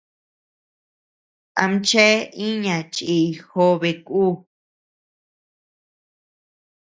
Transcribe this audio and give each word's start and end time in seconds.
Amchea 1.63 2.15
iña 2.47 2.77
chiʼiy 2.93 3.29
jobe 3.49 3.91
ku. 4.05 4.21